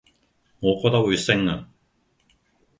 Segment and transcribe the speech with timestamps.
[0.61, 1.69] 我覺得會升呀